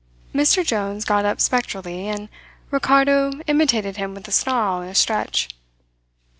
[0.33, 2.27] Mr Jones got up spectrally, and
[2.71, 5.47] Ricardo imitated him with a snarl and a stretch.